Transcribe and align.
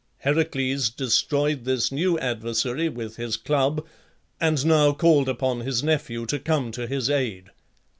Heracles 0.21 0.89
destroyed 0.89 1.63
this 1.63 1.91
new 1.91 2.17
adversary 2.17 2.89
with 2.89 3.17
his 3.17 3.37
club, 3.37 3.85
and 4.39 4.65
now 4.65 4.93
called 4.93 5.29
upon 5.29 5.59
his 5.59 5.83
nephew 5.83 6.25
to 6.25 6.39
come 6.39 6.71
to 6.71 6.87
his 6.87 7.07
aid. 7.07 7.51